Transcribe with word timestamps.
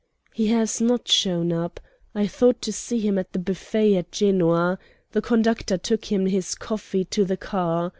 He 0.33 0.47
has 0.47 0.81
not 0.81 1.07
shown 1.07 1.51
up. 1.53 1.79
I 2.15 2.25
thought 2.25 2.59
to 2.63 2.73
see 2.73 2.99
him 2.99 3.19
at 3.19 3.33
the 3.33 3.37
buffet 3.37 3.95
at 3.95 4.11
Genoa. 4.11 4.79
The 5.11 5.21
conductor 5.21 5.77
took 5.77 6.05
him 6.05 6.25
his 6.25 6.55
coffee 6.55 7.05
to 7.05 7.23
the 7.23 7.37
car. 7.37 7.89